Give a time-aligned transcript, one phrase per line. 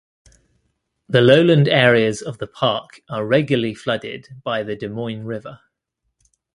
[1.09, 5.59] The lowland areas of the park are regularly flooded by the Des Moines River.